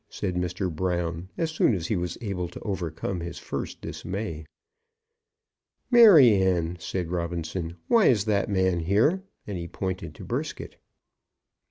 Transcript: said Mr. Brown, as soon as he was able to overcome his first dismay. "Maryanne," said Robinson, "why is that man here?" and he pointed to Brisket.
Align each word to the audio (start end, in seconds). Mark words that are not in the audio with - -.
said 0.09 0.33
Mr. 0.33 0.75
Brown, 0.75 1.29
as 1.37 1.51
soon 1.51 1.75
as 1.75 1.85
he 1.85 1.95
was 1.95 2.17
able 2.21 2.47
to 2.47 2.59
overcome 2.61 3.19
his 3.19 3.37
first 3.37 3.81
dismay. 3.81 4.47
"Maryanne," 5.91 6.75
said 6.79 7.11
Robinson, 7.11 7.75
"why 7.87 8.07
is 8.07 8.25
that 8.25 8.49
man 8.49 8.79
here?" 8.79 9.21
and 9.45 9.59
he 9.59 9.67
pointed 9.67 10.15
to 10.15 10.23
Brisket. 10.23 10.77